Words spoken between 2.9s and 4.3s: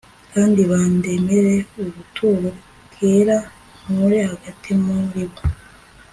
bwera, nture